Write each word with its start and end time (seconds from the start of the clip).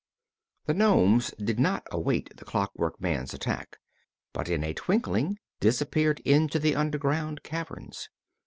The 0.65 0.73
nomes 0.73 1.29
did 1.37 1.59
not 1.59 1.85
await 1.91 2.35
the 2.37 2.43
Clockwork 2.43 2.99
Man's 2.99 3.35
attack 3.35 3.77
but 4.33 4.49
in 4.49 4.63
a 4.63 4.73
twinkling 4.73 5.37
disappeared 5.59 6.21
into 6.25 6.57
the 6.57 6.75
underground 6.75 7.43
caverns. 7.43 8.09